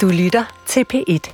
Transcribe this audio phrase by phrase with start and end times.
[0.00, 1.24] Du lytter til P1.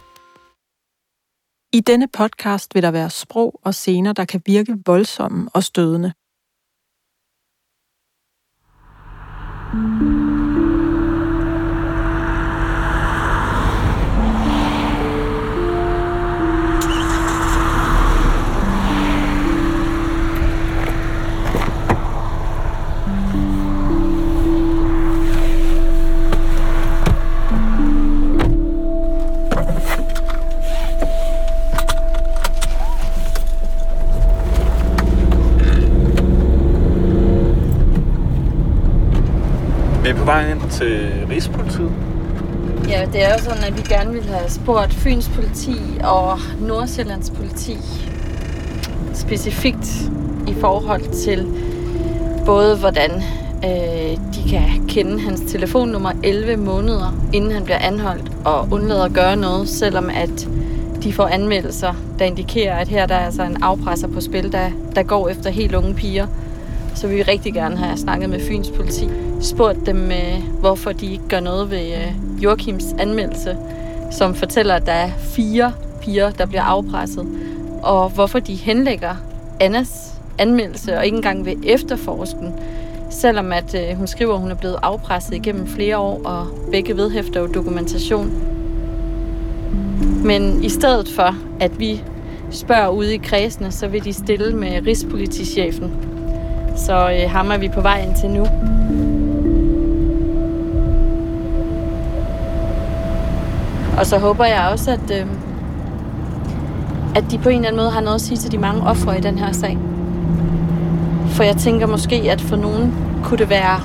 [1.72, 6.12] I denne podcast vil der være sprog og scener, der kan virke voldsomme og stødende.
[9.74, 10.19] Mm.
[40.10, 41.92] Er på vej ind til Rigspolitiet.
[42.88, 47.30] Ja, det er jo sådan, at vi gerne vil have spurgt Fyns politi og Nordsjællands
[47.30, 47.78] politi
[49.14, 49.86] specifikt
[50.46, 51.46] i forhold til
[52.46, 53.10] både hvordan
[53.64, 59.12] øh, de kan kende hans telefonnummer 11 måneder, inden han bliver anholdt, og undlader at
[59.12, 60.48] gøre noget, selvom at
[61.02, 64.70] de får anmeldelser, der indikerer, at her der er altså en afpresser på spil, der,
[64.94, 66.26] der går efter helt unge piger.
[66.94, 69.08] Så vi vil rigtig gerne have snakket med Fyns politi.
[69.40, 73.56] Spurgt dem, øh, hvorfor de ikke gør noget ved øh, Joachims anmeldelse,
[74.10, 77.26] som fortæller, at der er fire piger, der bliver afpresset.
[77.82, 79.16] Og hvorfor de henlægger
[79.60, 82.54] Annas anmeldelse og ikke engang vil efterforske den.
[83.10, 86.96] Selvom at øh, hun skriver, at hun er blevet afpresset igennem flere år, og begge
[86.96, 88.42] vedhæfter jo dokumentation.
[90.24, 92.02] Men i stedet for, at vi
[92.50, 96.09] spørger ude i kredsene, så vil de stille med Rigspolitichefen.
[96.80, 98.46] Så øh, ham er vi på vej ind til nu.
[103.98, 105.26] Og så håber jeg også, at, øh,
[107.14, 109.18] at de på en eller anden måde har noget at sige til de mange ofre
[109.18, 109.78] i den her sag.
[111.28, 112.94] For jeg tænker måske, at for nogen
[113.24, 113.80] kunne det være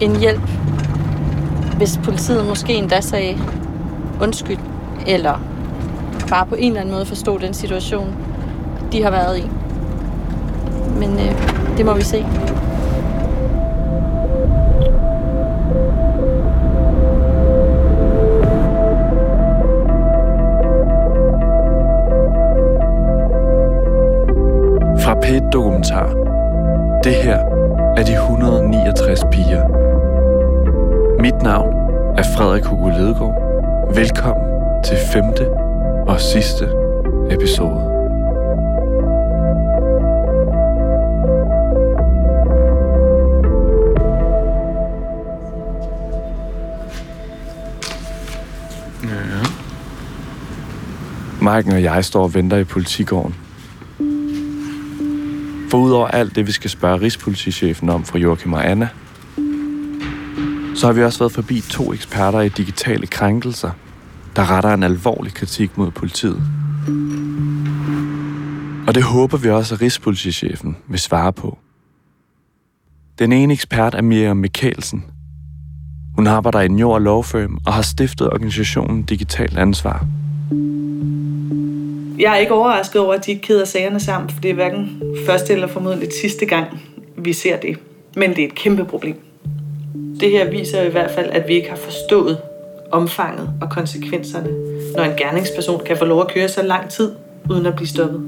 [0.00, 0.50] en hjælp,
[1.76, 3.38] hvis politiet måske endda sagde
[4.22, 4.58] undskyld,
[5.06, 5.40] eller
[6.28, 8.14] bare på en eller anden måde forstod den situation,
[8.92, 9.50] de har været i.
[10.98, 12.24] Men øh, det må vi se.
[25.02, 26.08] Fra p Dokumentar.
[27.04, 27.38] Det her
[27.96, 29.68] er de 169 piger.
[31.20, 31.74] Mit navn
[32.16, 33.34] er Frederik Hugo Ledegaard.
[33.94, 34.44] Velkommen
[34.84, 35.50] til femte
[36.06, 36.68] og sidste
[37.30, 37.97] episode.
[51.48, 53.34] Marken og jeg står og venter i politigården.
[55.70, 58.88] For udover alt det, vi skal spørge Rigspolitichefen om fra Joachim og Anna,
[60.74, 63.70] så har vi også været forbi to eksperter i digitale krænkelser,
[64.36, 66.42] der retter en alvorlig kritik mod politiet.
[68.86, 71.58] Og det håber vi også, at Rigspolitichefen vil svare på.
[73.18, 75.04] Den ene ekspert er Miriam Mikkelsen.
[76.16, 80.06] Hun arbejder i en jord- og lovfirm og har stiftet organisationen Digitalt Ansvar.
[82.18, 85.02] Jeg er ikke overrasket over, at de ikke keder sagerne sammen, for det er hverken
[85.26, 86.80] første eller formodentlig sidste gang,
[87.16, 87.78] vi ser det.
[88.16, 89.16] Men det er et kæmpe problem.
[90.20, 92.38] Det her viser i hvert fald, at vi ikke har forstået
[92.90, 94.48] omfanget og konsekvenserne,
[94.96, 97.12] når en gerningsperson kan få lov at køre så lang tid,
[97.50, 98.20] uden at blive stoppet.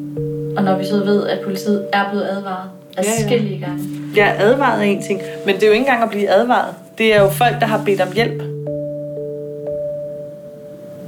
[0.57, 3.67] Og når vi så ved, at politiet er blevet advaret adskillige ja.
[3.67, 3.84] gange.
[4.17, 6.75] Jeg er advaret af en ting, men det er jo ikke engang at blive advaret.
[6.99, 8.43] Det er jo folk, der har bedt om hjælp.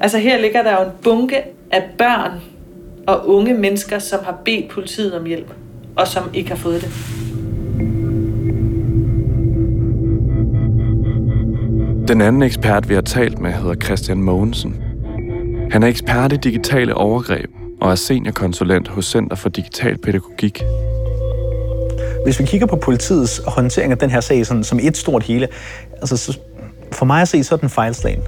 [0.00, 1.36] Altså her ligger der jo en bunke
[1.70, 2.40] af børn
[3.06, 5.50] og unge mennesker, som har bedt politiet om hjælp,
[5.96, 6.90] og som ikke har fået det.
[12.08, 14.82] Den anden ekspert, vi har talt med, hedder Christian Mogensen.
[15.70, 20.62] Han er ekspert i digitale overgreb og er seniorkonsulent hos Center for Digital Pædagogik.
[22.24, 25.48] Hvis vi kigger på politiets håndtering af den her sag sådan, som et stort hele,
[25.96, 26.38] altså så,
[26.92, 28.22] for mig at se, så er den fejlslagen.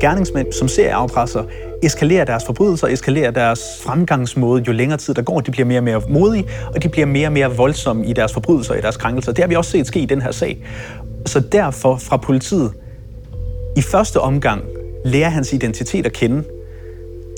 [0.00, 1.44] Gerningsmænd, som ser afpresser,
[1.82, 5.40] eskalerer deres forbrydelser, eskalerer deres fremgangsmåde, jo længere tid der går.
[5.40, 8.32] De bliver mere og mere modige, og de bliver mere og mere voldsomme i deres
[8.32, 9.32] forbrydelser, i deres krænkelser.
[9.32, 10.64] Det har vi også set ske i den her sag.
[11.26, 12.72] Så derfor fra politiet,
[13.76, 14.62] i første omgang,
[15.04, 16.44] lærer hans identitet at kende,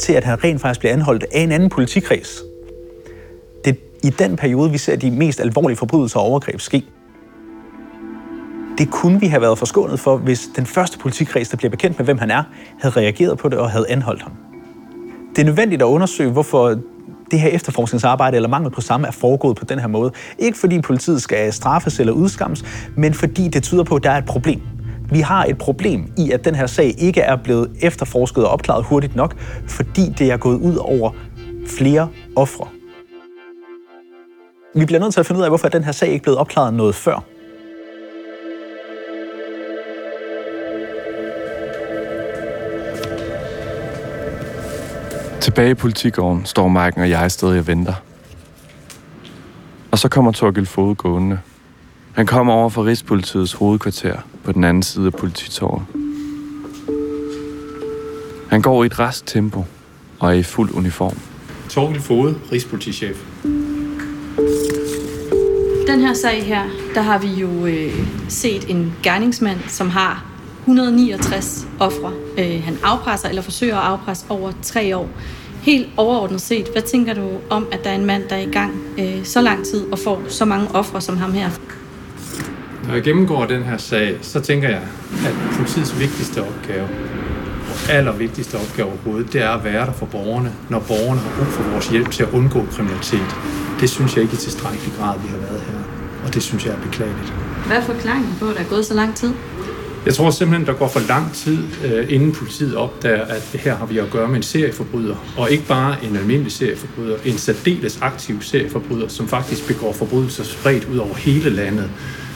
[0.01, 2.43] til at han rent faktisk bliver anholdt af en anden politikreds.
[3.65, 6.85] Det er i den periode, vi ser de mest alvorlige forbrydelser og overgreb ske.
[8.79, 12.05] Det kunne vi have været forskånet for, hvis den første politikreds, der bliver bekendt med,
[12.05, 12.43] hvem han er,
[12.81, 14.33] havde reageret på det og havde anholdt ham.
[15.37, 16.77] Det er nødvendigt at undersøge, hvorfor
[17.31, 20.13] det her efterforskningsarbejde eller mangel på samme er foregået på den her måde.
[20.39, 22.65] Ikke fordi politiet skal straffes eller udskammes,
[22.97, 24.61] men fordi det tyder på, at der er et problem.
[25.11, 28.85] Vi har et problem i, at den her sag ikke er blevet efterforsket og opklaret
[28.85, 29.35] hurtigt nok,
[29.69, 31.11] fordi det er gået ud over
[31.67, 32.67] flere ofre.
[34.75, 36.39] Vi bliver nødt til at finde ud af, hvorfor den her sag ikke er blevet
[36.39, 37.25] opklaret noget før.
[45.43, 47.95] Tilbage i politigården står Marken og jeg stadig og venter.
[49.91, 51.39] Og så kommer Torgild Fode gående.
[52.13, 55.83] Han kommer over fra Rigspolitiets hovedkvarter på den anden side af polititorvet.
[58.51, 59.65] Han går i et rest tempo
[60.21, 61.19] og er i fuld uniform.
[61.69, 63.17] Torgild Fode, Rigspolitichef.
[65.87, 66.63] Den her sag her,
[66.95, 70.32] der har vi jo øh, set en gerningsmand, som har
[70.67, 72.13] 169 ofre.
[72.39, 75.09] Øh, han afpresser eller forsøger at afpresse over tre år.
[75.63, 78.51] Helt overordnet set, hvad tænker du om, at der er en mand, der er i
[78.51, 81.51] gang øh, så lang tid og får så mange ofre som ham her?
[82.87, 84.83] Når jeg gennemgår den her sag, så tænker jeg,
[85.27, 86.89] at politiets vigtigste opgave,
[87.73, 91.47] og allervigtigste opgave overhovedet, det er at være der for borgerne, når borgerne har brug
[91.47, 93.37] for vores hjælp til at undgå kriminalitet.
[93.81, 95.79] Det synes jeg ikke i tilstrækkelig grad, vi har været her,
[96.27, 97.33] og det synes jeg er beklageligt.
[97.67, 99.33] Hvad er forklaringen på, at der er gået så lang tid?
[100.07, 103.87] Jeg tror simpelthen, der går for lang tid, øh, inden politiet opdager, at her har
[103.87, 108.43] vi at gøre med en serieforbryder, og ikke bare en almindelig serieforbryder, en særdeles aktiv
[108.43, 111.91] serieforbryder, som faktisk begår forbrydelser spredt ud over hele landet.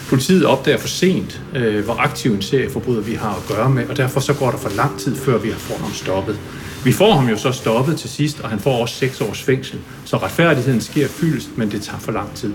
[0.08, 3.96] Politiet opdager for sent, øh, hvor aktiv en serieforbryder vi har at gøre med, og
[3.96, 6.38] derfor så går der for lang tid, før vi har fået ham stoppet.
[6.84, 9.78] Vi får ham jo så stoppet til sidst, og han får også seks års fængsel.
[10.04, 12.52] Så retfærdigheden sker fyldest, men det tager for lang tid.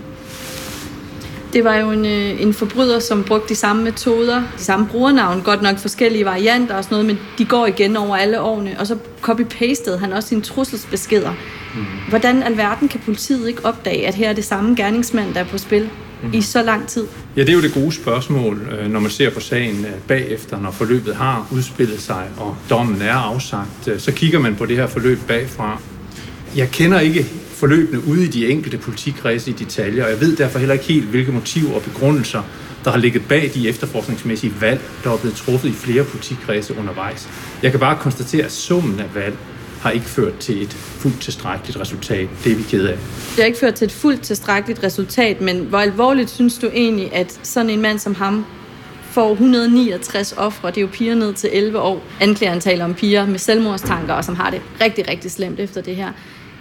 [1.52, 5.42] Det var jo en, øh, en forbryder, som brugte de samme metoder, de samme brugernavn,
[5.42, 8.86] godt nok forskellige varianter og sådan noget, men de går igen over alle årene, og
[8.86, 11.32] så copy-pastede han også sine trusselsbeskeder.
[11.74, 11.84] Mm.
[12.08, 15.58] Hvordan alverden kan politiet ikke opdage, at her er det samme gerningsmand, der er på
[15.58, 15.88] spil
[16.22, 16.30] mm.
[16.32, 17.06] i så lang tid?
[17.36, 20.60] Ja, det er jo det gode spørgsmål, øh, når man ser på sagen øh, bagefter,
[20.60, 23.88] når forløbet har udspillet sig, og dommen er afsagt.
[23.98, 25.80] Så kigger man på det her forløb bagfra.
[26.56, 27.26] Jeg kender ikke
[27.62, 31.06] forløbene ude i de enkelte politikredse i detaljer, og jeg ved derfor heller ikke helt,
[31.06, 32.42] hvilke motiver og begrundelser,
[32.84, 37.28] der har ligget bag de efterforskningsmæssige valg, der er blevet truffet i flere politikredse undervejs.
[37.62, 39.36] Jeg kan bare konstatere, at summen af valg
[39.80, 42.28] har ikke ført til et fuldt tilstrækkeligt resultat.
[42.44, 42.98] Det er vi ked af.
[43.30, 47.14] Det har ikke ført til et fuldt tilstrækkeligt resultat, men hvor alvorligt synes du egentlig,
[47.14, 48.44] at sådan en mand som ham
[49.10, 52.04] får 169 ofre, det er jo piger ned til 11 år.
[52.20, 55.96] Anklageren taler om piger med selvmordstanker, og som har det rigtig, rigtig slemt efter det
[55.96, 56.12] her.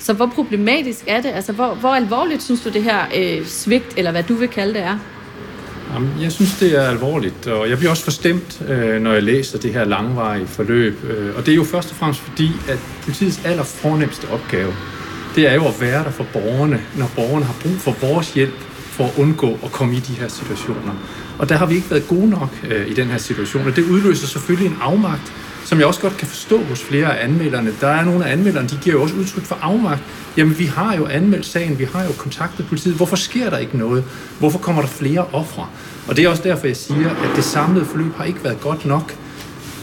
[0.02, 1.30] Så hvor problematisk er det?
[1.30, 4.74] Altså, hvor, hvor alvorligt synes du det her øh, svigt, eller hvad du vil kalde
[4.74, 4.98] det er?
[5.94, 9.58] Jamen, jeg synes, det er alvorligt, og jeg bliver også forstemt, øh, når jeg læser
[9.58, 11.04] det her langvarige forløb.
[11.04, 14.74] Øh, og det er jo først og fremmest fordi, at politiets allerfornemmeste opgave,
[15.36, 18.60] det er jo at være der for borgerne, når borgerne har brug for vores hjælp
[18.92, 20.94] for at undgå at komme i de her situationer.
[21.40, 23.84] Og der har vi ikke været gode nok øh, i den her situation, og det
[23.84, 25.34] udløser selvfølgelig en afmagt,
[25.72, 27.74] som jeg også godt kan forstå hos flere af anmelderne.
[27.82, 30.02] Der er nogle af anmelderne, de giver jo også udtryk for afmagt.
[30.38, 32.96] Jamen, vi har jo anmeldt sagen, vi har jo kontaktet politiet.
[32.96, 34.04] Hvorfor sker der ikke noget?
[34.40, 35.68] Hvorfor kommer der flere ofre?
[36.08, 38.86] Og det er også derfor, jeg siger, at det samlede forløb har ikke været godt
[38.86, 39.16] nok.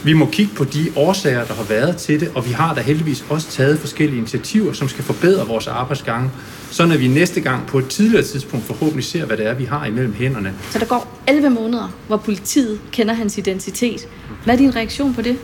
[0.03, 2.81] Vi må kigge på de årsager, der har været til det, og vi har da
[2.81, 6.31] heldigvis også taget forskellige initiativer, som skal forbedre vores arbejdsgange,
[6.71, 9.65] så når vi næste gang på et tidligere tidspunkt forhåbentlig ser, hvad det er, vi
[9.65, 10.53] har imellem hænderne.
[10.71, 14.07] Så der går 11 måneder, hvor politiet kender hans identitet.
[14.43, 15.37] Hvad er din reaktion på det?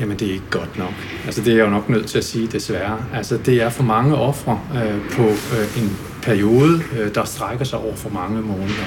[0.00, 0.92] Jamen, det er ikke godt nok.
[1.26, 3.04] Altså, det er jeg jo nok nødt til at sige, desværre.
[3.14, 7.78] Altså, det er for mange ofre øh, på øh, en periode, øh, der strækker sig
[7.78, 8.84] over for mange måneder.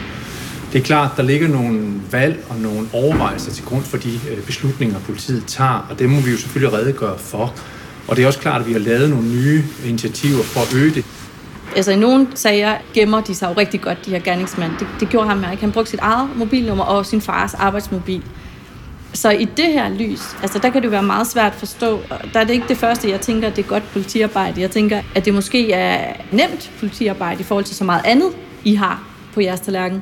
[0.73, 4.43] Det er klart, der ligger nogle valg og nogle overvejelser til grund for de øh,
[4.45, 7.53] beslutninger, politiet tager, og det må vi jo selvfølgelig redegøre for.
[8.07, 10.93] Og det er også klart, at vi har lavet nogle nye initiativer for at øge
[10.95, 11.05] det.
[11.75, 14.71] Altså i nogle sager gemmer de sig jo rigtig godt, de her gerningsmænd.
[14.79, 15.61] Det, det gjorde ham ikke.
[15.63, 18.23] Han brugte sit eget mobilnummer og sin fars arbejdsmobil.
[19.13, 21.99] Så i det her lys, altså der kan det være meget svært at forstå.
[22.33, 24.61] Der er det ikke det første, jeg tænker, at det er godt politiarbejde.
[24.61, 28.29] Jeg tænker, at det måske er nemt politiarbejde i forhold til så meget andet,
[28.63, 30.01] I har på jeres tallerken.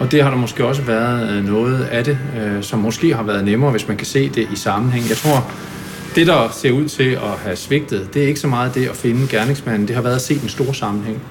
[0.00, 3.22] Og det har der måske også været øh, noget af det, øh, som måske har
[3.22, 5.08] været nemmere, hvis man kan se det i sammenhæng.
[5.08, 5.50] Jeg tror,
[6.14, 8.96] det der ser ud til at have svigtet, det er ikke så meget det at
[8.96, 11.22] finde gerningsmanden, det har været at se den store sammenhæng.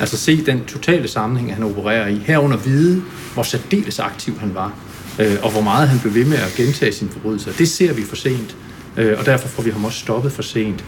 [0.00, 2.20] Altså se den totale sammenhæng, han opererer i.
[2.26, 3.02] Herunder vide,
[3.34, 4.72] hvor særdeles aktiv han var
[5.18, 7.52] øh, og hvor meget han blev ved med at gentage sine forbrydelser.
[7.58, 8.56] Det ser vi for sent,
[8.96, 10.84] øh, og derfor får vi ham også stoppet for sent.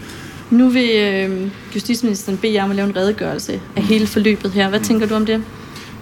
[0.51, 4.69] Nu vil øh, justitsministeren bede jer om at lave en redegørelse af hele forløbet her.
[4.69, 5.43] Hvad tænker du om det?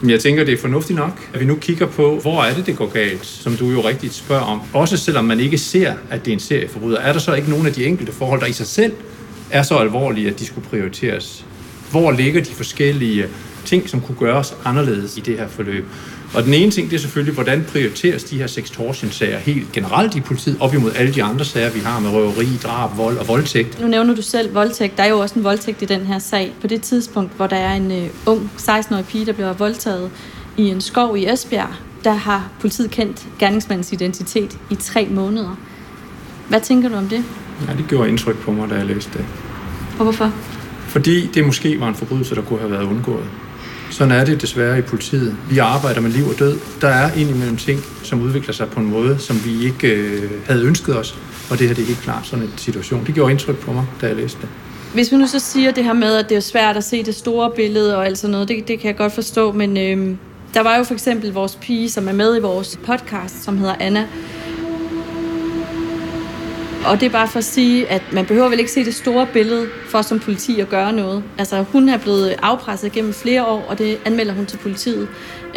[0.08, 2.75] Jeg tænker, det er fornuftigt nok, at vi nu kigger på, hvor er det, det
[2.75, 4.62] går galt, som du jo rigtigt spørger om.
[4.74, 7.65] Også selvom man ikke ser, at det er en serieforbryder, er der så ikke nogen
[7.65, 8.94] af de enkelte forhold, der i sig selv
[9.51, 11.46] er så alvorlige, at de skulle prioriteres?
[11.91, 13.25] Hvor ligger de forskellige
[13.65, 15.86] ting, som kunne gøres anderledes i det her forløb?
[16.36, 20.22] Og den ene ting, det er selvfølgelig, hvordan prioriteres de her sextortion-sager helt generelt i
[20.22, 23.82] politiet, op imod alle de andre sager, vi har med røveri, drab, vold og voldtægt.
[23.82, 24.98] Nu nævner du selv voldtægt.
[24.98, 26.54] Der er jo også en voldtægt i den her sag.
[26.62, 30.12] På det tidspunkt, hvor der er en uh, ung 16-årig pige, der bliver voldtaget
[30.58, 31.74] i en skov i Esbjerg,
[32.04, 35.60] der har politiet kendt gerningsmandens identitet i tre måneder.
[36.50, 37.24] Hvad tænker du om det?
[37.68, 39.25] Ja, det gjorde indtryk på mig, da jeg læste det.
[39.98, 40.34] Og hvorfor?
[40.88, 43.25] Fordi det måske var en forbrydelse, der kunne have været undgået.
[43.98, 45.38] Sådan er det desværre i politiet.
[45.50, 46.60] Vi arbejder med liv og død.
[46.82, 50.64] Der er indimellem ting, som udvikler sig på en måde, som vi ikke øh, havde
[50.64, 51.16] ønsket os.
[51.52, 53.06] Og det her det er helt klart sådan en situation.
[53.06, 54.50] Det gjorde indtryk på mig, da jeg læste det.
[54.94, 57.16] Hvis vi nu så siger det her med, at det er svært at se det
[57.16, 60.16] store billede og alt sådan noget, det, det kan jeg godt forstå, men øh,
[60.54, 63.75] der var jo for eksempel vores pige, som er med i vores podcast, som hedder
[63.80, 64.08] Anna,
[66.88, 69.27] og det er bare for at sige, at man behøver vel ikke se det store
[69.34, 71.24] billede for som politi at gøre noget.
[71.38, 75.08] Altså hun er blevet afpresset gennem flere år, og det anmelder hun til politiet.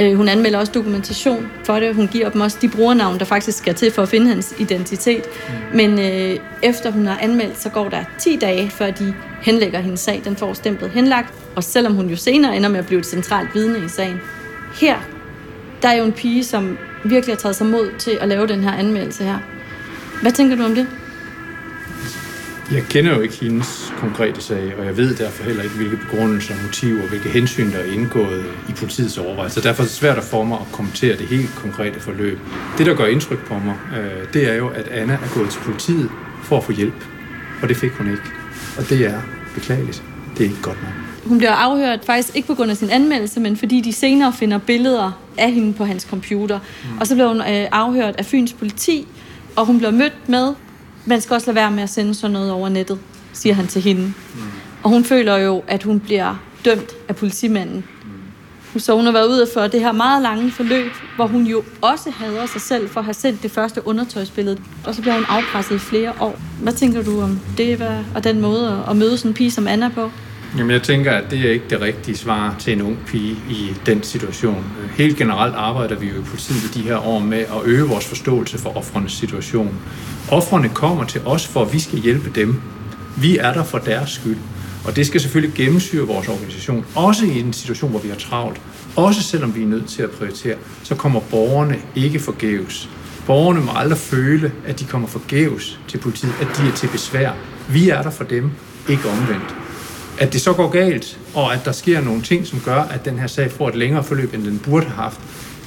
[0.00, 1.94] Øh, hun anmelder også dokumentation for det.
[1.94, 5.24] Hun giver dem også de brugernavn, der faktisk skal til for at finde hans identitet.
[5.48, 5.76] Mm.
[5.76, 10.00] Men øh, efter hun har anmeldt, så går der 10 dage, før de henlægger hendes
[10.00, 10.22] sag.
[10.24, 13.54] Den får stemplet henlagt, og selvom hun jo senere ender med at blive et centralt
[13.54, 14.20] vidne i sagen.
[14.80, 14.96] Her,
[15.82, 18.60] der er jo en pige, som virkelig har taget sig mod til at lave den
[18.60, 19.38] her anmeldelse her.
[20.22, 20.86] Hvad tænker du om det?
[22.72, 26.54] Jeg kender jo ikke hendes konkrete sag, og jeg ved derfor heller ikke, hvilke begrundelser,
[26.62, 29.60] motiver, hvilke hensyn, der er indgået i politiets overvejelser.
[29.60, 32.38] Derfor er det svært for mig at kommentere det helt konkrete forløb.
[32.78, 35.60] Det, der gør indtryk på mig, øh, det er jo, at Anna er gået til
[35.60, 36.10] politiet
[36.42, 37.04] for at få hjælp,
[37.62, 38.22] og det fik hun ikke.
[38.78, 39.20] Og det er
[39.54, 40.02] beklageligt.
[40.38, 40.92] Det er ikke godt nok.
[41.24, 44.58] Hun bliver afhørt faktisk ikke på grund af sin anmeldelse, men fordi de senere finder
[44.58, 46.58] billeder af hende på hans computer.
[46.58, 46.98] Mm.
[46.98, 49.06] Og så bliver hun øh, afhørt af Fyns politi,
[49.56, 50.54] og hun bliver mødt med
[51.08, 52.98] man skal også lade være med at sende sådan noget over nettet,
[53.32, 54.02] siger han til hende.
[54.02, 54.40] Mm.
[54.82, 56.34] Og hun føler jo, at hun bliver
[56.64, 57.84] dømt af politimanden.
[58.74, 58.80] Mm.
[58.80, 62.10] Så hun har været ude for det her meget lange forløb, hvor hun jo også
[62.10, 64.58] hader sig selv for at have sendt det første undertøjsbillede.
[64.86, 66.40] Og så bliver hun afpresset i flere år.
[66.62, 69.88] Hvad tænker du om det og den måde at møde sådan en pige som Anna
[69.88, 70.10] på?
[70.56, 73.74] Jamen, jeg tænker, at det er ikke det rigtige svar til en ung pige i
[73.86, 74.64] den situation.
[74.96, 78.06] Helt generelt arbejder vi jo i politiet i de her år med at øge vores
[78.06, 79.74] forståelse for offrenes situation.
[80.30, 82.60] Offrene kommer til os, for at vi skal hjælpe dem.
[83.16, 84.36] Vi er der for deres skyld.
[84.84, 88.60] Og det skal selvfølgelig gennemsyre vores organisation, også i en situation, hvor vi har travlt.
[88.96, 92.88] Også selvom vi er nødt til at prioritere, så kommer borgerne ikke forgæves.
[93.26, 97.32] Borgerne må aldrig føle, at de kommer forgæves til politiet, at de er til besvær.
[97.68, 98.50] Vi er der for dem,
[98.88, 99.67] ikke omvendt.
[100.18, 103.18] At det så går galt, og at der sker nogle ting, som gør, at den
[103.18, 105.20] her sag får et længere forløb, end den burde have haft,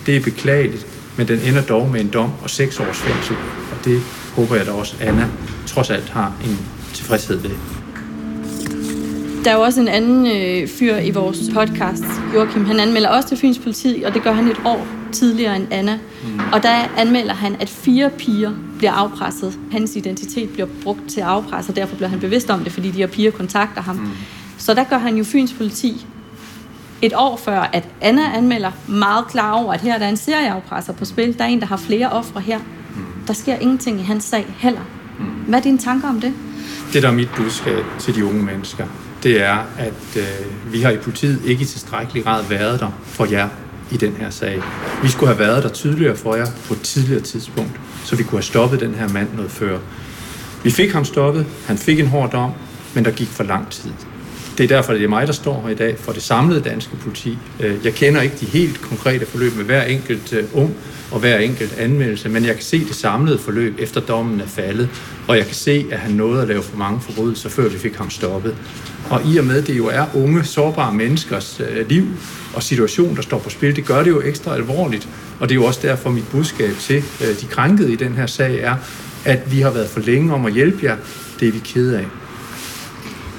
[0.06, 3.36] det er beklageligt, men den ender dog med en dom og seks års fængsel,
[3.72, 4.02] og det
[4.36, 5.28] håber jeg da også, Anna
[5.68, 6.60] trods alt har en
[6.94, 7.52] tilfredshed ved.
[9.44, 12.04] Der er jo også en anden øh, fyr i vores podcast,
[12.36, 12.66] Joachim.
[12.66, 16.00] Han anmelder også til Fyns politi, og det gør han et år tidligere end Anna.
[16.24, 16.40] Mm.
[16.54, 19.60] Og der anmelder han, at fire piger bliver afpresset.
[19.72, 22.92] Hans identitet bliver brugt til at afpresse, og derfor bliver han bevidst om det, fordi
[22.92, 23.96] de her piger kontakter ham.
[23.96, 24.10] Mm.
[24.62, 26.06] Så der gør han jo Fyns politi
[27.02, 30.94] et år før, at Anna anmelder meget klar over, at her er der en serieafpresser
[30.94, 31.38] på spil.
[31.38, 32.58] Der er en, der har flere ofre her.
[32.60, 33.04] Mm.
[33.28, 34.82] Der sker ingenting i hans sag heller.
[35.20, 35.26] Mm.
[35.26, 36.34] Hvad er dine tanker om det?
[36.94, 38.86] Det, der er mit budskab til de unge mennesker,
[39.24, 43.26] det er, at øh, vi har i politiet ikke i tilstrækkelig grad været der for
[43.26, 43.50] jer
[43.92, 44.62] i den her sag.
[45.04, 48.38] Vi skulle have været der tydeligere for jer på et tidligere tidspunkt, så vi kunne
[48.38, 49.80] have stoppet den her mand noget før.
[50.64, 52.52] Vi fik ham stoppet, han fik en hård dom,
[52.96, 53.92] men der gik for lang tid.
[54.58, 56.96] Det er derfor, det er mig, der står her i dag for det samlede danske
[56.96, 57.38] politi.
[57.60, 60.76] Øh, jeg kender ikke de helt konkrete forløb med hver enkelt øh, ung
[61.12, 64.90] og hver enkelt anmeldelse, men jeg kan se det samlede forløb efter dommen er faldet,
[65.28, 67.96] og jeg kan se, at han nåede at lave for mange forbrydelser, før vi fik
[67.96, 68.56] ham stoppet.
[69.10, 72.08] Og i og med, at det jo er unge, sårbare menneskers øh, liv
[72.54, 75.10] og situation, der står på spil, det gør det jo ekstra alvorligt.
[75.40, 77.04] Og det er jo også derfor, mit budskab til
[77.42, 78.76] de krænkede i den her sag er,
[79.26, 80.98] at vi har været for længe om at hjælpe jer.
[81.40, 82.06] Det er vi kede af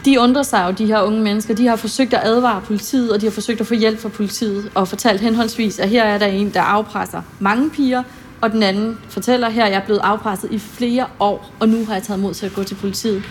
[0.05, 1.55] de undrer sig jo, de her unge mennesker.
[1.55, 4.71] De har forsøgt at advare politiet, og de har forsøgt at få hjælp fra politiet,
[4.75, 8.03] og fortalt henholdsvis, at her er der en, der afpresser mange piger,
[8.41, 11.85] og den anden fortæller her, at jeg er blevet afpresset i flere år, og nu
[11.87, 13.23] har jeg taget mod til at gå til politiet.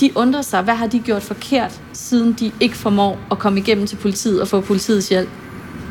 [0.00, 3.86] De undrer sig, hvad har de gjort forkert, siden de ikke formår at komme igennem
[3.86, 5.28] til politiet og få politiets hjælp?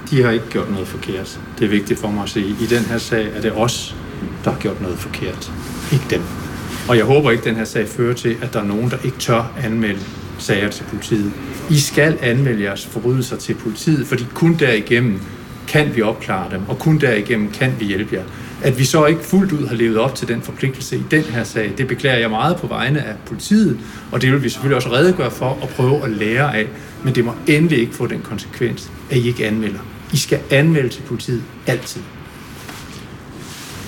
[0.09, 1.39] De har ikke gjort noget forkert.
[1.59, 2.55] Det er vigtigt for mig at sige.
[2.61, 3.95] I den her sag er det os,
[4.43, 5.51] der har gjort noget forkert.
[5.91, 6.44] Ikke dem.
[6.87, 8.97] Og jeg håber ikke, at den her sag fører til, at der er nogen, der
[9.03, 9.99] ikke tør anmelde
[10.37, 11.31] sager til politiet.
[11.69, 15.19] I skal anmelde jeres forbrydelser til politiet, fordi kun derigennem
[15.67, 18.23] kan vi opklare dem, og kun derigennem kan vi hjælpe jer.
[18.63, 21.43] At vi så ikke fuldt ud har levet op til den forpligtelse i den her
[21.43, 23.79] sag, det beklager jeg meget på vegne af politiet,
[24.11, 26.67] og det vil vi selvfølgelig også redegøre for og prøve at lære af,
[27.03, 29.79] men det må endelig ikke få den konsekvens, at I ikke anmelder.
[30.13, 32.01] I skal anmelde til politiet altid.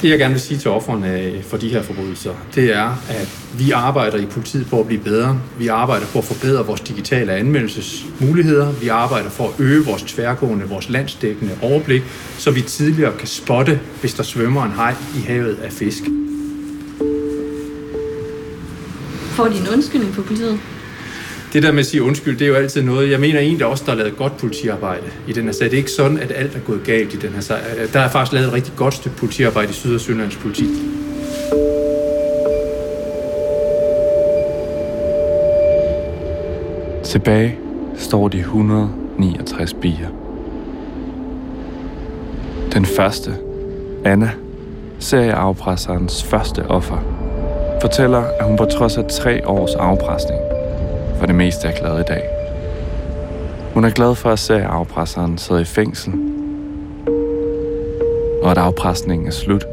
[0.01, 3.37] Det jeg gerne vil sige til offerne øh, for de her forbrydelser, det er, at
[3.57, 5.39] vi arbejder i politiet på at blive bedre.
[5.59, 8.71] Vi arbejder på at forbedre vores digitale anmeldelsesmuligheder.
[8.71, 12.03] Vi arbejder for at øge vores tværgående, vores landsdækkende overblik,
[12.37, 16.03] så vi tidligere kan spotte, hvis der svømmer en hej i havet af fisk.
[19.35, 20.59] Får de en undskyldning på politiet?
[21.57, 23.83] Det der med at sige undskyld, det er jo altid noget, jeg mener egentlig også,
[23.85, 25.65] der er lavet godt politiarbejde i den her sag.
[25.65, 27.57] Det er ikke sådan, at alt er gået galt i den her sag.
[27.77, 30.65] Øh, der er faktisk lavet et rigtig godt stykke politiarbejde i Syd- og Sønderlands politi.
[37.03, 37.57] Tilbage
[37.95, 40.09] står de 169 bier.
[42.73, 43.31] Den første,
[44.05, 44.29] Anna,
[44.99, 46.97] serieafpresserens første offer,
[47.81, 50.46] fortæller, at hun på trods af tre års afpresning
[51.27, 52.23] det meste er glad i dag.
[53.73, 56.13] Hun er glad for at se, at afpresseren sidder i fængsel,
[58.43, 59.65] og at afpresningen er slut.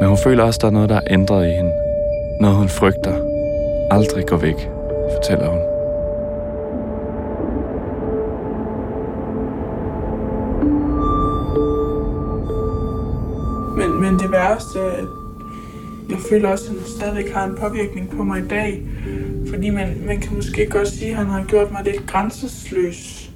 [0.00, 1.72] Men hun føler også, at der er noget, der er ændret i hende.
[2.40, 3.14] Noget, hun frygter
[3.90, 4.68] aldrig går væk,
[5.14, 5.60] fortæller hun.
[13.78, 14.78] Men, men det værste
[16.10, 18.82] jeg føler også, at han stadig har en påvirkning på mig i dag.
[19.56, 23.30] Fordi man, man kan måske godt sige, at han har gjort mig lidt grænsesløs.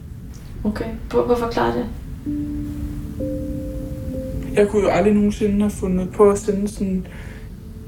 [0.64, 1.86] Okay, hvorfor forklare det?
[4.54, 7.06] Jeg kunne jo aldrig nogensinde have fundet på at sende sådan en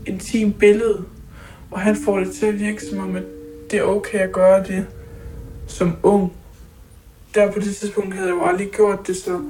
[0.07, 1.05] intim billede,
[1.71, 3.23] og han får det til at virke som om, at
[3.71, 4.87] det er okay at gøre det
[5.67, 6.33] som ung.
[7.35, 9.41] Der på det tidspunkt havde jeg jo aldrig gjort det, så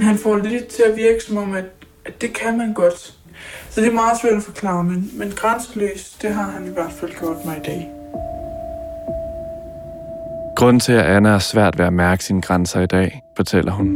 [0.00, 1.64] han får det lidt til at virke som om, at,
[2.04, 3.19] at det kan man godt.
[3.70, 6.92] Så det er meget svært at forklare, men, men grænseløs, det har han i hvert
[6.92, 7.90] fald gjort mig i dag.
[10.56, 13.86] Grunden til, at Anna er svært ved at mærke sine grænser i dag, fortæller hun,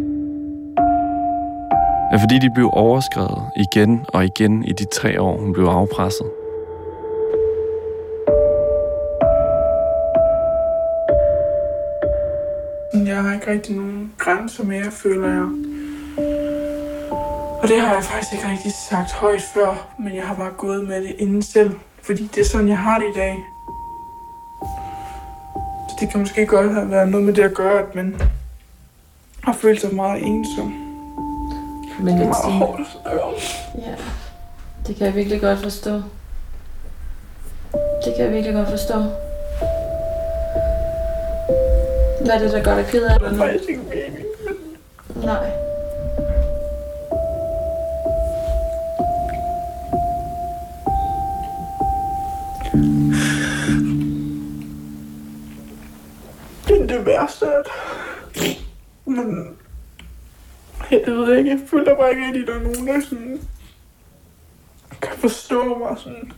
[2.13, 6.27] er fordi de blev overskrevet igen og igen i de tre år, hun blev afpresset.
[13.07, 15.74] Jeg har ikke rigtig nogen grænser mere, føler jeg.
[17.65, 20.89] Og det har jeg faktisk ikke rigtig sagt højt før, men jeg har bare gået
[20.89, 21.71] med det inden selv.
[22.03, 23.37] Fordi det er sådan, jeg har det i dag.
[25.89, 28.21] Så det kan måske godt have været noget med det at gøre, at man
[29.45, 30.67] har følt sig meget ensom.
[32.01, 32.53] Men Det er meget sige.
[32.53, 33.35] hårdt at snakke om.
[33.79, 33.95] Ja,
[34.87, 35.93] det kan jeg virkelig godt forstå.
[38.05, 38.95] Det kan jeg virkelig godt forstå.
[42.21, 44.25] Hvad er det, der gør dig ked af Det det er faktisk ikke meningen.
[45.17, 45.64] Nej.
[57.05, 57.67] Det værste at...
[59.05, 59.57] Men...
[60.91, 63.41] Jeg ved ikke, jeg føler bare ikke rigtig, at der er nogen, der sådan...
[65.03, 66.33] Kan forstå mig sådan...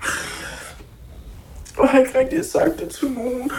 [1.78, 3.50] Og jeg har ikke rigtig sagt det til nogen.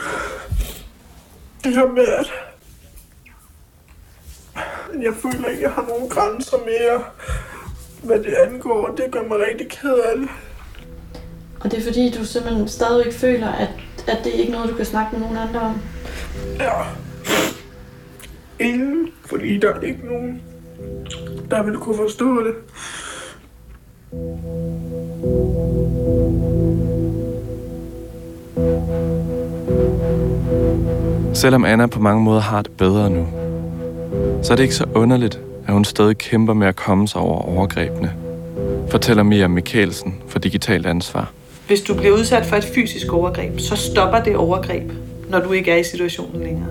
[1.64, 2.32] Det her med, at...
[5.02, 7.04] Jeg føler ikke, jeg har nogen grænser mere,
[8.04, 10.30] hvad det angår, og det gør mig rigtig ked af det.
[11.60, 13.70] Og det er fordi, du simpelthen stadigvæk føler, at,
[14.08, 15.82] at det er ikke noget, du kan snakke med nogen andre om.
[16.60, 16.72] Ja.
[18.60, 20.42] Ingen, fordi der er ikke nogen,
[21.50, 22.54] der vil kunne forstå det.
[31.34, 33.28] Selvom Anna på mange måder har det bedre nu,
[34.44, 37.42] så er det ikke så underligt, at hun stadig kæmper med at komme sig over
[37.42, 38.14] overgrebene,
[38.90, 41.32] fortæller Mia Mikkelsen for Digitalt Ansvar.
[41.68, 44.92] Hvis du bliver udsat for et fysisk overgreb, så stopper det overgreb,
[45.30, 46.68] når du ikke er i situationen længere.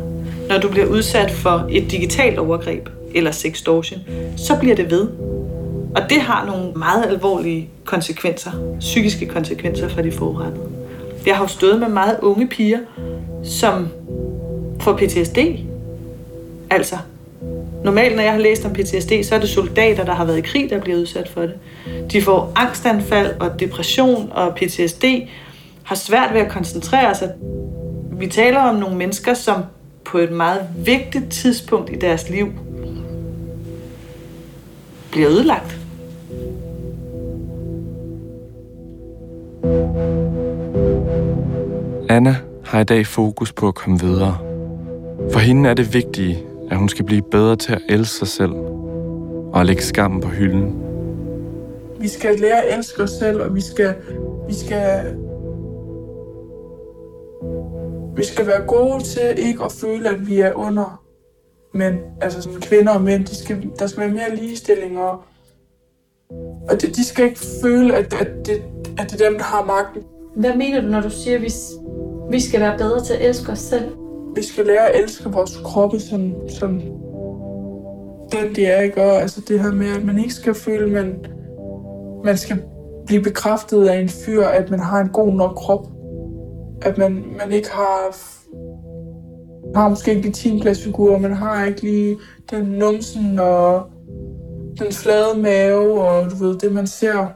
[0.49, 4.01] Når du bliver udsat for et digitalt overgreb eller sextortion,
[4.37, 5.09] så bliver det ved.
[5.97, 10.64] Og det har nogle meget alvorlige konsekvenser, psykiske konsekvenser for de forurettede.
[11.27, 12.79] Jeg har jo stået med meget unge piger,
[13.45, 13.88] som
[14.81, 15.38] får PTSD.
[16.71, 16.97] Altså,
[17.85, 20.40] normalt når jeg har læst om PTSD, så er det soldater, der har været i
[20.40, 21.55] krig, der bliver udsat for det.
[22.12, 25.05] De får angstanfald og depression og PTSD,
[25.83, 27.33] har svært ved at koncentrere sig.
[28.19, 29.63] Vi taler om nogle mennesker, som
[30.05, 32.47] på et meget vigtigt tidspunkt i deres liv
[35.13, 35.79] bliver ødelagt.
[42.09, 44.39] Anna har i dag fokus på at komme videre.
[45.33, 46.39] For hende er det vigtige,
[46.71, 48.53] at hun skal blive bedre til at elske sig selv
[49.53, 50.83] og at lægge skammen på hylden.
[52.01, 53.95] Vi skal lære at elske os selv, og vi skal,
[54.49, 55.01] vi skal,
[58.17, 61.03] vi skal være gode til ikke at føle, at vi er under
[61.75, 61.99] mænd.
[62.21, 65.23] Altså sådan kvinder og mænd, de skal, der skal være mere ligestilling, og,
[66.71, 68.63] og de, de skal ikke føle, at, at, det,
[68.99, 70.03] at det er dem, der har magten.
[70.37, 71.53] Hvad mener du, når du siger, at vi,
[72.31, 73.93] vi skal være bedre til at elske os selv?
[74.37, 76.81] Vi skal lære at elske vores kroppe som, som
[78.33, 79.03] den, de er, ikke?
[79.03, 81.27] Og altså det her med, at man ikke skal føle, man,
[82.25, 82.63] man skal
[83.07, 85.96] blive bekræftet af en fyr, at man har en god nok krop.
[86.83, 88.17] At man, man ikke har
[89.75, 90.62] har måske ikke de 10
[91.21, 92.17] man har ikke lige
[92.51, 93.91] den numsen og
[94.79, 97.27] den flade mave og du ved, det man ser.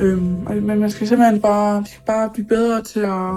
[0.00, 3.34] Øhm, men man skal simpelthen bare, skal bare blive bedre til at,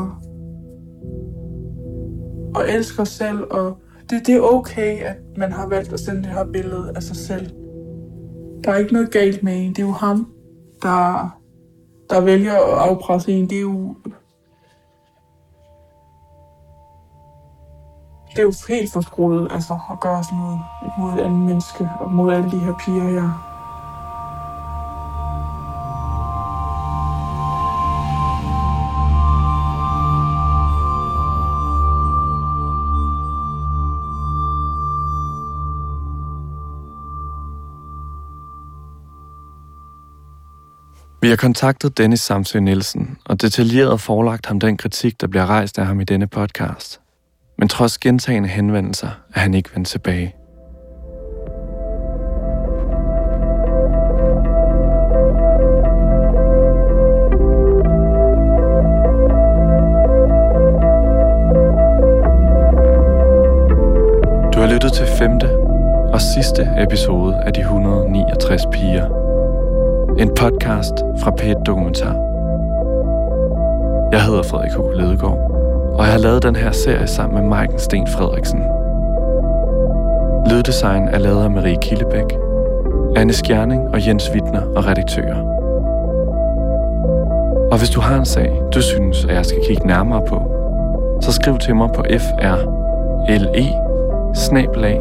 [2.56, 3.78] at elske os selv, og
[4.10, 7.16] det, det er okay, at man har valgt at sende det her billede af sig
[7.16, 7.50] selv.
[8.64, 9.70] Der er ikke noget galt med en.
[9.70, 10.28] Det er jo ham,
[10.82, 11.38] der,
[12.10, 13.50] der vælger at afpresse en.
[13.50, 13.96] Det er jo
[18.32, 20.60] det er jo helt forskruet altså, at gøre sådan noget
[20.98, 23.48] mod et andet menneske og mod alle de her piger her.
[41.22, 45.80] Vi har kontaktet Dennis Samsø Nielsen og detaljeret forelagt ham den kritik, der bliver rejst
[45.80, 47.02] af ham i denne podcast
[47.62, 50.36] men trods gentagende henvendelser er han ikke vendt tilbage.
[64.54, 65.50] Du har lyttet til femte
[66.14, 69.06] og sidste episode af De 169 Piger.
[70.20, 70.94] En podcast
[71.24, 72.14] fra Pet Dokumentar.
[74.12, 75.00] Jeg hedder Frederik H.
[75.00, 75.51] Ledegaard
[76.02, 78.60] og jeg har lavet den her serie sammen med Maiken Sten Frederiksen.
[80.50, 82.38] Lyddesign er lavet af Marie Killebæk,
[83.16, 85.42] Anne Skjerning og Jens Wittner og redaktører.
[87.72, 90.42] Og hvis du har en sag, du synes, at jeg skal kigge nærmere på,
[91.22, 92.02] så skriv til mig på
[94.76, 94.98] frle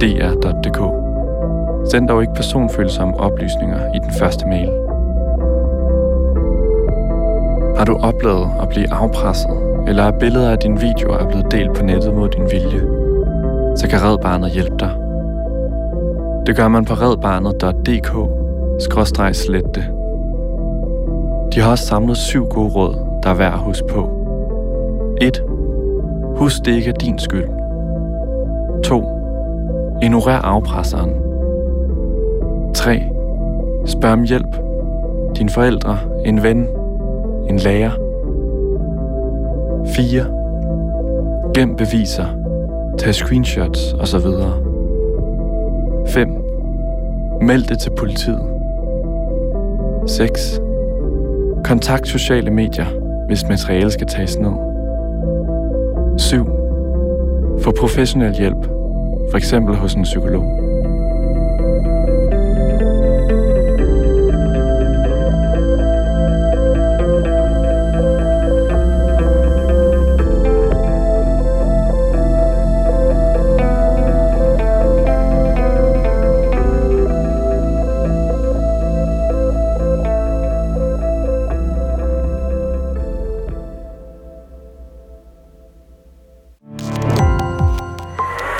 [0.00, 0.80] dr.dk.
[1.90, 4.70] Send dog ikke personfølsomme oplysninger i den første mail.
[7.78, 11.74] Har du oplevet at blive afpresset eller at billeder af dine videoer er blevet delt
[11.74, 12.80] på nettet mod din vilje,
[13.76, 14.90] så kan Red Barnet hjælpe dig.
[16.46, 19.84] Det gør man på redbarnet.dk-slette.
[21.54, 24.10] De har også samlet syv gode råd, der er værd at huske på.
[25.20, 25.42] 1.
[26.36, 27.48] Husk det ikke er din skyld.
[28.84, 29.04] 2.
[30.02, 31.14] Ignorer afpresseren.
[32.74, 33.02] 3.
[33.86, 34.56] Spørg om hjælp.
[35.36, 36.68] Dine forældre, en ven,
[37.48, 37.90] en lærer–
[39.96, 40.24] 4.
[41.54, 42.26] Gem beviser.
[42.98, 44.26] Tag screenshots osv.
[46.06, 46.28] 5.
[47.42, 48.42] Meld det til politiet.
[50.06, 50.60] 6.
[51.64, 52.86] Kontakt sociale medier,
[53.26, 54.52] hvis materiale skal tages ned.
[56.18, 56.46] 7.
[57.60, 58.68] Få professionel hjælp,
[59.32, 59.54] f.eks.
[59.68, 60.65] hos en psykolog.